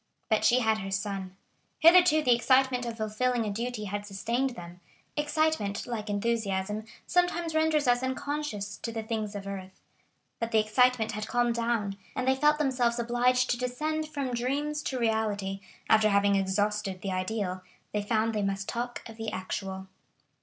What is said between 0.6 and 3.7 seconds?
had her son. Hitherto the excitement of fulfilling a